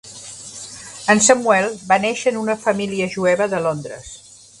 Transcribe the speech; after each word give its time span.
En 1.13 1.19
Samuel 1.25 1.69
va 1.91 1.99
néixer 2.05 2.33
en 2.35 2.39
una 2.45 2.57
família 2.63 3.11
jueva 3.17 3.49
de 3.53 3.61
Londres. 3.67 4.11